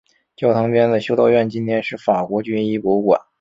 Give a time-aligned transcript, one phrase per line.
[0.35, 3.21] 教堂边的修道院今天是法国军医博物馆。